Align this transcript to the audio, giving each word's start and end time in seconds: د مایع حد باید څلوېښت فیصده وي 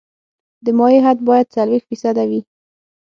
د 0.65 0.67
مایع 0.77 1.01
حد 1.05 1.17
باید 1.27 1.51
څلوېښت 1.55 1.87
فیصده 1.89 2.23
وي 2.29 2.41